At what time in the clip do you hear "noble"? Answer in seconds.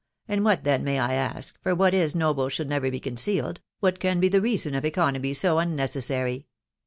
2.15-2.49